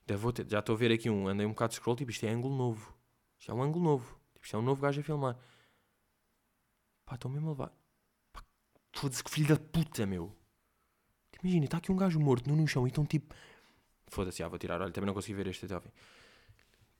[0.00, 2.10] Ainda vou ter, já estou a ver aqui um, andei um bocado de scroll, tipo,
[2.10, 2.96] isto é ângulo novo.
[3.38, 4.20] Isto é um ângulo novo.
[4.32, 5.38] Tipo, isto é um novo gajo a filmar.
[7.10, 7.72] Pá, estou mesmo a levar.
[8.92, 10.32] Foda-se que filho da puta, meu.
[11.42, 13.34] Imagina, está aqui um gajo morto no, chão e estão tipo.
[14.06, 14.80] Foda-se, ah, vou tirar.
[14.80, 15.90] Olha, também não consegui ver este até ao fim.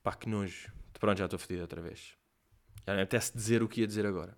[0.03, 0.73] Pá, que nojo.
[0.95, 2.17] Pronto, já estou fedido outra vez.
[2.85, 4.37] Já me apetece dizer o que ia dizer agora.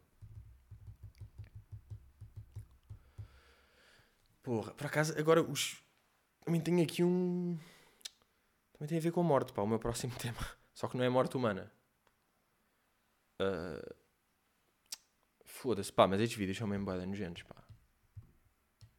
[4.42, 5.82] Porra, por acaso, agora os.
[6.44, 7.58] Também tenho aqui um.
[8.74, 10.46] Também tem a ver com morte, pá, o meu próximo tema.
[10.74, 11.72] Só que não é morte humana.
[13.40, 14.01] Uh...
[15.62, 17.54] Foda-se, pá, mas estes vídeos são mesmo bem nojentos, pá.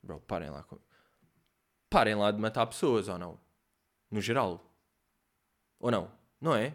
[0.02, 0.64] Bro, parem lá.
[0.64, 0.80] Com...
[1.90, 3.38] Parem lá de matar pessoas, ou não?
[4.10, 4.74] No geral.
[5.78, 6.10] Ou não?
[6.40, 6.74] Não é?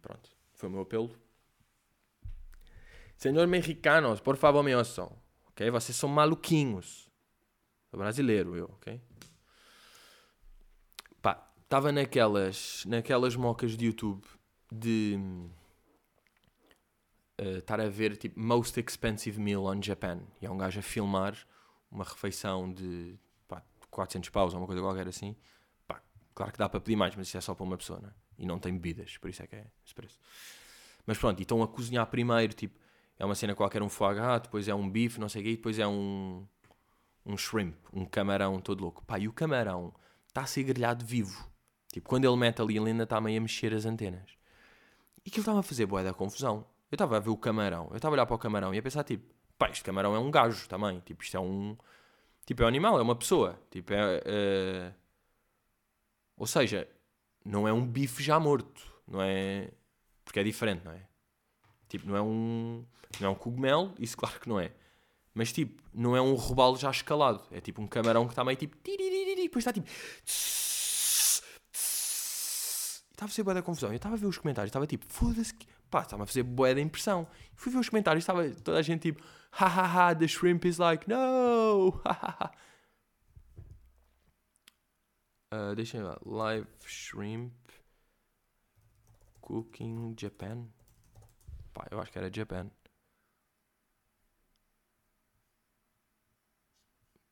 [0.00, 1.20] Pronto, foi o meu apelo.
[3.16, 5.20] Senhor mexicanos, por favor, me ouçam.
[5.48, 5.68] Ok?
[5.68, 7.10] Vocês são maluquinhos.
[7.90, 9.02] Sou brasileiro, eu, ok?
[11.20, 14.24] Pá, estava naquelas, naquelas mocas de YouTube
[14.70, 15.18] de
[17.40, 20.20] uh, estar a ver tipo Most Expensive Meal on Japan.
[20.40, 21.36] E é um gajo a filmar
[21.90, 25.34] uma refeição de pá, 400 paus ou uma coisa qualquer assim.
[25.86, 26.02] Pá,
[26.34, 28.10] claro que dá para pedir mais, mas isso é só para uma pessoa, né?
[28.38, 30.18] E não tem bebidas, por isso é que é esse preço.
[31.06, 32.78] Mas pronto, e estão a cozinhar primeiro, tipo,
[33.18, 35.50] é uma cena qualquer, um foie gras, depois é um bife, não sei o quê,
[35.50, 36.46] e depois é um,
[37.26, 39.04] um shrimp, um camarão todo louco.
[39.04, 39.92] Pá, e o camarão
[40.28, 41.50] está a ser grelhado vivo.
[41.92, 44.30] Tipo, quando ele mete ali, ele ainda está meio a mexer as antenas.
[45.24, 46.64] E aquilo estava a fazer boa da confusão.
[46.90, 48.82] Eu estava a ver o camarão, eu estava a olhar para o camarão e a
[48.82, 49.24] pensar, tipo,
[49.56, 51.00] pá, este camarão é um gajo também.
[51.00, 51.76] Tipo, isto é um.
[52.44, 53.60] Tipo, é um animal, é uma pessoa.
[53.70, 54.20] Tipo, é.
[54.24, 54.92] é...
[56.36, 56.88] Ou seja,
[57.44, 59.70] não é um bife já morto, não é?
[60.24, 61.06] Porque é diferente, não é?
[61.88, 62.84] Tipo, não é um.
[63.20, 64.72] Não é um cogumelo, isso claro que não é.
[65.34, 67.42] Mas tipo, não é um robalo já escalado.
[67.50, 68.76] É tipo um camarão que está meio tipo.
[68.82, 69.88] Depois está tipo.
[73.10, 73.90] Estava a fazer boa da confusão.
[73.90, 75.54] Eu estava a ver os comentários, estava tipo, foda-se.
[75.90, 77.26] Pá, estava a fazer boa da impressão.
[77.54, 81.88] Fui ver os comentários, estava toda a gente tipo, hahaha, the shrimp is like, no!
[85.52, 86.18] uh, deixa eu ver.
[86.24, 87.52] Live shrimp
[89.40, 90.68] cooking Japan.
[91.74, 92.70] Pá, eu acho que era Japan.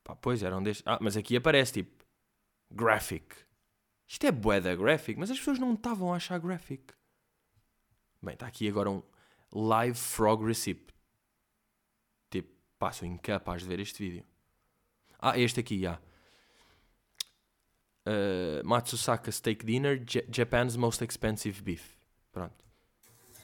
[0.02, 0.84] Pá, pois eram destes.
[0.86, 2.04] Ah, mas aqui aparece tipo
[2.70, 3.36] graphic.
[4.06, 6.97] Isto é bué da graphic, mas as pessoas não estavam a achar graphic.
[8.22, 9.02] Bem, está aqui agora um
[9.52, 10.92] live frog recipe.
[12.30, 12.50] Tipo,
[12.92, 14.24] sou incapaz de ver este vídeo.
[15.18, 16.00] Ah, este aqui, já.
[18.06, 21.96] Uh, Matsusaka Steak Dinner, J Japan's most expensive beef.
[22.32, 22.64] Pronto.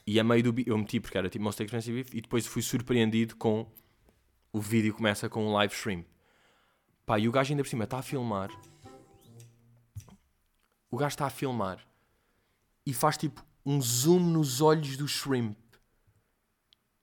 [0.06, 2.60] E a meio do eu meti porque era tipo Most Expensive Beef e depois fui
[2.60, 3.70] surpreendido com
[4.52, 6.04] o vídeo começa com um live stream.
[7.06, 8.50] Pá, e o gajo ainda por cima está a filmar.
[10.90, 11.84] O gajo está a filmar
[12.87, 15.57] e faz tipo um zoom nos olhos do shrimp.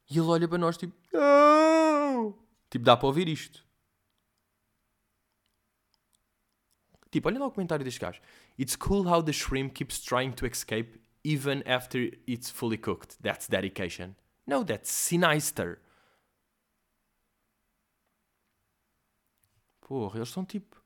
[0.10, 2.38] E ele olha para nós tipo, não!
[2.70, 3.66] Tipo, dá para ouvir isto.
[7.10, 8.22] Tipo, olha lá o comentário deste gajo.
[8.58, 13.18] It's cool how the shrimp keeps trying to escape even after it's fully cooked.
[13.22, 14.16] That's dedication.
[14.48, 15.82] No, that's sinister.
[19.82, 20.81] Porra, eles são tipo.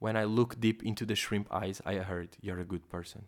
[0.00, 3.20] When I look deep into the shrimp eyes, I heard you're a good person.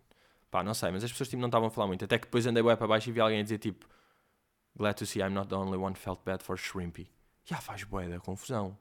[0.49, 2.03] Pá, não sei, mas as pessoas tipo, não estavam a falar muito.
[2.03, 3.87] Até que depois andei bué para baixo e vi alguém dizer tipo
[4.75, 7.07] Glad to see I'm not the only one felt bad for shrimpy.
[7.45, 8.77] Já faz bué da confusão.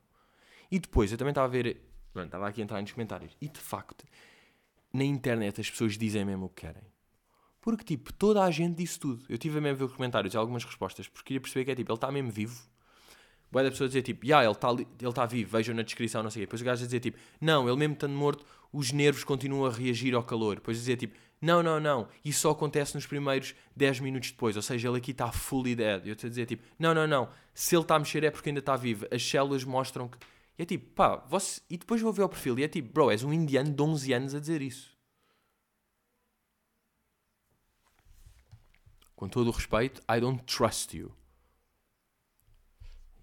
[0.71, 1.83] E depois eu também estava a ver
[2.15, 3.37] estava aqui a entrar nos comentários.
[3.41, 4.05] E de facto,
[4.93, 6.83] na internet as pessoas dizem mesmo o que querem.
[7.61, 9.25] Porque, tipo, toda a gente disse tudo.
[9.29, 11.75] Eu tive a mesmo ver os comentários e algumas respostas, porque queria perceber que é
[11.77, 12.61] tipo, ele está mesmo vivo.
[13.53, 16.31] Boa da pessoa dizer tipo, yeah, ele está ele tá vivo, vejam na descrição, não
[16.31, 16.47] sei o quê.
[16.47, 19.71] Depois o gajo a dizer tipo, não, ele mesmo estando morto, os nervos continuam a
[19.71, 20.57] reagir ao calor.
[20.57, 24.63] Depois dizer tipo, não, não, não, isso só acontece nos primeiros 10 minutos depois, ou
[24.63, 26.07] seja, ele aqui está fully dead.
[26.07, 28.49] Eu estou a dizer tipo, não, não, não, se ele está a mexer é porque
[28.49, 29.07] ainda está vivo.
[29.13, 30.17] As células mostram que
[30.59, 31.61] e é tipo, pá, você...
[31.69, 34.13] e depois vou ver o perfil e é tipo, bro, és um indiano de 11
[34.13, 34.97] anos a dizer isso.
[39.17, 41.15] Com todo o respeito, I don't trust you.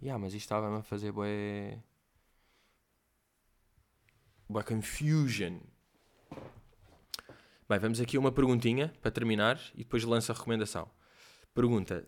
[0.02, 1.78] Yeah, mas isto estava-me a fazer bué...
[4.48, 5.60] Bué confusion.
[7.70, 10.90] Bem, vamos aqui a uma perguntinha para terminar e depois lanço a recomendação.
[11.54, 12.08] Pergunta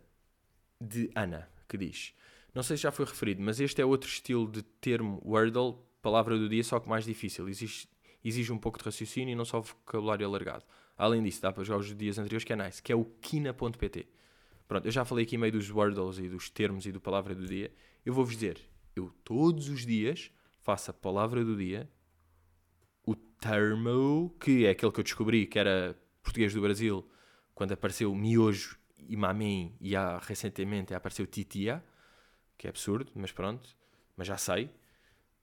[0.80, 2.16] de Ana, que diz:
[2.56, 6.38] Não sei se já foi referido, mas este é outro estilo de termo Wordle, palavra
[6.38, 7.48] do dia, só que mais difícil.
[7.48, 7.88] Exige,
[8.24, 10.66] exige um pouco de raciocínio e não só vocabulário alargado.
[10.98, 14.08] Além disso, dá para jogar os dias anteriores, que é nice, que é o kina.pt.
[14.72, 17.46] Pronto, eu já falei aqui meio dos Wordles e dos termos e do palavra do
[17.46, 17.74] dia.
[18.06, 18.58] Eu vou-vos dizer,
[18.96, 20.32] eu todos os dias
[20.62, 21.92] faço a palavra do dia,
[23.06, 27.06] o termo, que é aquele que eu descobri que era português do Brasil,
[27.54, 31.84] quando apareceu miojo e mamém e há, recentemente apareceu titia,
[32.58, 33.76] que é absurdo, mas pronto,
[34.16, 34.68] mas já sei.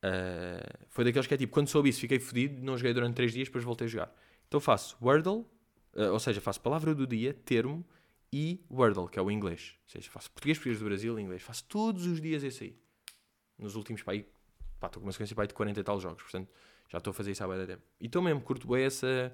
[0.03, 3.31] Uh, foi daqueles que é tipo, quando soube isso fiquei fodido, não joguei durante 3
[3.31, 4.15] dias, depois voltei a jogar.
[4.47, 5.45] Então faço Wordle,
[5.93, 7.85] uh, ou seja, faço palavra do dia, termo
[8.33, 9.75] e Wordle, que é o inglês.
[9.85, 11.43] Ou seja, faço português, português do Brasil, inglês.
[11.43, 12.77] Faço todos os dias esse aí.
[13.59, 16.49] Nos últimos, pá, estou com uma sequência de 40 e tal jogos, portanto
[16.89, 17.83] já estou a fazer isso há bem tempo.
[18.01, 19.33] E estou mesmo, curto bem essa,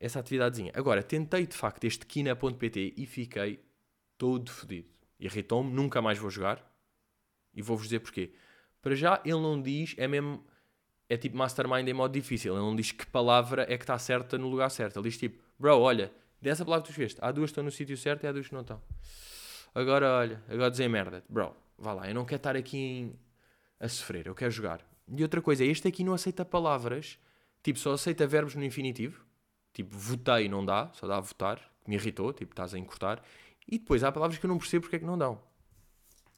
[0.00, 0.72] essa atividadezinha.
[0.74, 3.64] Agora, tentei de facto este Kina.pt e fiquei
[4.18, 4.90] todo fodido.
[5.18, 6.64] Irritou-me, nunca mais vou jogar.
[7.54, 8.32] E vou-vos dizer porquê.
[8.82, 10.44] Para já, ele não diz, é mesmo,
[11.08, 12.52] é tipo Mastermind em modo difícil.
[12.52, 14.98] Ele não diz que palavra é que está certa no lugar certo.
[14.98, 16.12] Ele diz tipo, bro, olha,
[16.44, 18.46] dessa palavra que tu escreveste, há duas que estão no sítio certo e há duas
[18.46, 18.80] que não estão.
[19.74, 21.24] Agora, olha, agora dizer merda.
[21.28, 23.18] Bro, vá lá, eu não quero estar aqui em...
[23.80, 24.80] a sofrer, eu quero jogar.
[25.08, 27.18] E outra coisa, este aqui não aceita palavras,
[27.62, 29.24] tipo, só aceita verbos no infinitivo.
[29.72, 33.22] Tipo, votei não dá, só dá a votar, que me irritou, tipo, estás a encurtar.
[33.66, 35.40] E depois há palavras que eu não percebo porque é que não dão.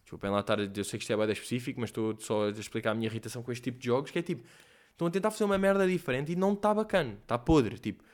[0.02, 2.92] Desculpem lá estar, eu sei que isto é bem específico, mas estou só a explicar
[2.92, 4.46] a minha irritação com este tipo de jogos, que é tipo,
[4.92, 7.78] estão a tentar fazer uma merda diferente e não está bacana, está podre.
[7.78, 8.04] Tipo,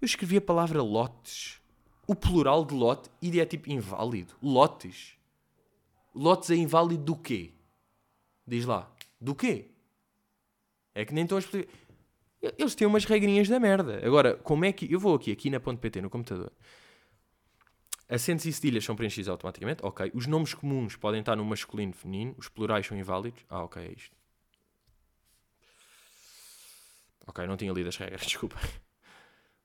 [0.00, 1.60] eu escrevi a palavra lotes,
[2.06, 4.34] o plural de lote, e é tipo inválido.
[4.42, 5.16] Lotes.
[6.14, 7.52] Lotes é inválido do quê?
[8.46, 8.90] Diz lá.
[9.20, 9.70] Do quê?
[10.94, 11.72] É que nem estão a explicar.
[12.58, 14.00] Eles têm umas regrinhas da merda.
[14.06, 14.90] Agora, como é que.
[14.90, 16.52] Eu vou aqui, aqui na .pt, no computador.
[18.08, 19.84] Acentos e cedilhas são preenchidos automaticamente.
[19.84, 20.12] Ok.
[20.14, 22.34] Os nomes comuns podem estar no masculino e feminino.
[22.38, 23.44] Os plurais são inválidos.
[23.48, 24.16] Ah, ok, é isto.
[27.26, 28.56] Ok, não tinha lido as regras, desculpa.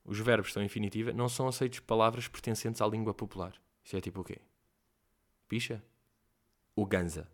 [0.04, 1.12] Os verbos estão em infinitiva.
[1.12, 3.54] Não são aceitos palavras pertencentes à língua popular.
[3.84, 4.38] Isso é tipo o quê?
[5.48, 5.82] Picha?
[6.74, 7.28] O ganza.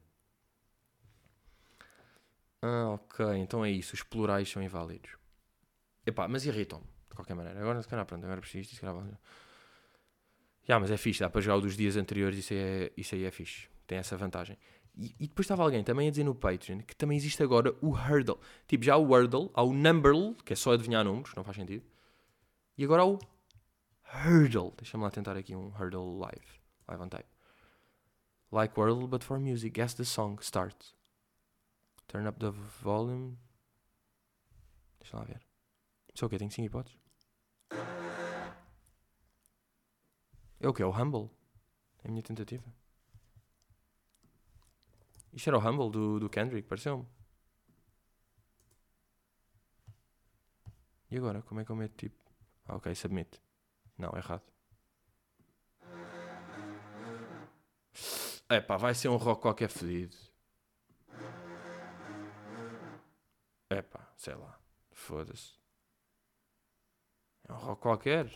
[2.61, 3.95] Ah, ok, então é isso.
[3.95, 5.17] Os plurais são inválidos.
[6.05, 7.61] Epá, mas irritam-me, de qualquer maneira.
[7.61, 8.97] Agora, se calhar, pronto, agora preciso se calhar...
[10.67, 13.25] Já, mas é fixe, dá para jogar o dos dias anteriores, isso, é, isso aí
[13.25, 13.69] é fixe.
[13.87, 14.59] Tem essa vantagem.
[14.95, 17.91] E, e, depois estava alguém também a dizer no Patreon que também existe agora o
[17.91, 18.39] Hurdle.
[18.67, 21.85] Tipo, já o Wordle, há o Numberl, que é só adivinhar números, não faz sentido.
[22.79, 23.19] E agora o
[24.05, 24.73] Hurdle.
[24.77, 26.61] Deixa-me lá tentar aqui um Hurdle live.
[26.89, 27.29] Live on type.
[28.53, 29.75] Like Wordle, but for music.
[29.75, 30.41] Guess the song.
[30.41, 30.95] Start.
[32.07, 33.37] Turn up the volume.
[35.01, 35.43] Deixa lá ver.
[36.21, 36.39] É o quê?
[36.39, 36.99] Tenho 5 hipóteses?
[40.61, 40.83] É o que?
[40.83, 41.31] É o Humble?
[42.03, 42.65] É a minha tentativa.
[45.33, 47.07] Isto era o Humble do, do Kendrick, pareceu-me.
[51.11, 51.43] E agora?
[51.43, 52.28] Como é que eu meto tipo.
[52.69, 53.41] Ok, submit.
[53.97, 54.45] Não, errado.
[58.49, 60.17] É vai ser um rock qualquer fedido.
[63.71, 63.85] É
[64.17, 64.59] sei lá.
[64.93, 65.59] Foda-se.
[67.49, 68.27] É um rock qualquer.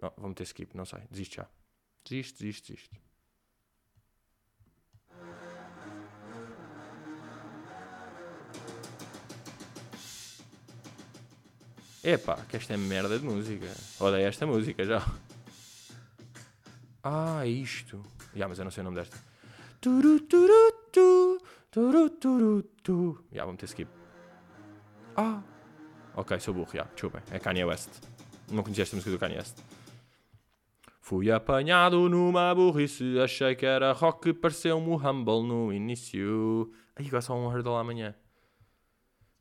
[0.00, 1.00] Não, vou meter skip, não sei.
[1.10, 1.48] Desiste já.
[2.04, 3.07] Desiste, desiste, desiste.
[12.02, 13.66] Epá, que esta é merda de música.
[13.98, 15.04] Odeio esta música já.
[17.02, 18.04] Ah, é isto.
[18.34, 19.16] Já, mas eu não sei o nome desta.
[19.80, 21.40] Turu, turu, tu,
[21.70, 23.24] turu, turu, tu.
[23.32, 23.90] Já, vamos ter skip.
[25.16, 25.42] Ah.
[26.14, 26.84] Ok, sou burro, já.
[26.84, 27.22] Desculpem.
[27.30, 27.90] É Kanye West.
[28.50, 29.58] Não conhecia esta música do Kanye West.
[31.00, 36.70] Fui apanhado numa burrice, achei que era rock, pareceu-me humble no início.
[36.94, 38.14] Aí agora só um hurdle amanhã.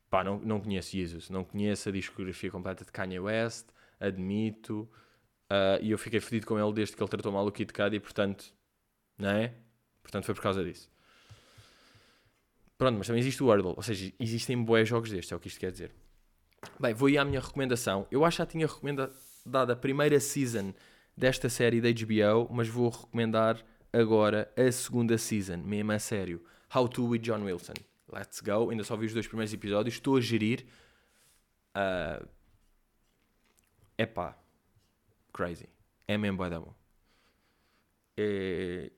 [0.10, 3.68] Pá, não, não conheço Jesus, não conheço a discografia completa de Kanye West,
[4.00, 4.90] admito.
[5.50, 8.00] Uh, e eu fiquei fedido com ele desde que ele tratou mal o Kid Cudi
[8.00, 8.54] portanto,
[9.18, 9.54] não é?
[10.02, 10.90] Portanto foi por causa disso.
[12.78, 15.48] Pronto, mas também existe o Wordle, ou seja, existem boés jogos destes, é o que
[15.48, 15.92] isto quer dizer.
[16.80, 18.08] Bem, vou ir à minha recomendação.
[18.12, 20.74] Eu acho que já tinha recomendado a primeira season
[21.16, 26.44] desta série da HBO, mas vou recomendar agora a segunda season, mesmo a sério.
[26.74, 27.74] How to with John Wilson.
[28.12, 28.70] Let's go.
[28.70, 29.96] Ainda só vi os dois primeiros episódios.
[29.96, 30.66] Estou a gerir.
[31.76, 32.28] Uh...
[33.98, 34.38] Epá.
[35.34, 35.70] Crazy.
[36.08, 36.74] É mesmo bué da bom.
[38.18, 38.92] é,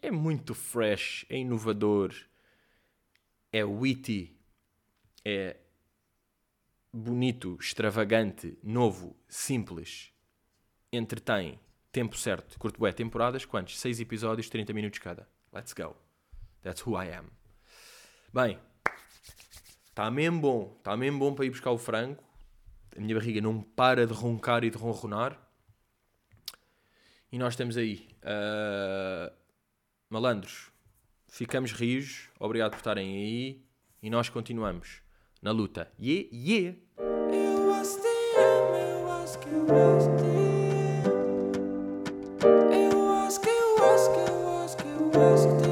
[0.00, 2.14] é muito fresh, é inovador,
[3.52, 4.34] é witty,
[5.24, 5.56] é
[6.92, 10.12] bonito, extravagante, novo, simples,
[10.90, 11.60] entretém,
[11.92, 12.58] tempo certo.
[12.58, 13.78] Curto bué, temporadas, quantos?
[13.78, 15.28] 6 episódios, 30 minutos cada.
[15.52, 15.96] Let's go.
[16.62, 17.37] That's who I am.
[18.40, 18.56] Bem,
[19.88, 22.22] está mesmo bom, está mesmo bom para ir buscar o frango.
[22.96, 25.36] A minha barriga não para de roncar e de ronronar.
[27.32, 28.08] E nós estamos aí.
[28.22, 29.34] Uh,
[30.08, 30.70] malandros,
[31.26, 32.28] ficamos rios.
[32.38, 33.60] Obrigado por estarem aí.
[34.00, 35.02] E nós continuamos
[35.42, 35.90] na luta.
[35.98, 36.78] Yeah, yeah!
[36.96, 40.28] Eu acho que eu acho que eu acho que
[42.84, 45.67] eu acho que eu acho que eu acho que